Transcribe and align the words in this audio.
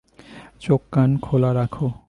চোখ 0.61 0.81
কান 0.91 1.09
খোলা 1.17 1.51
রাখ। 1.53 1.73